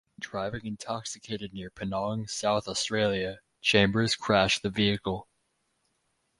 [0.19, 5.27] Driving intoxicated near Penong, South Australia, Chambers crashed the vehicle.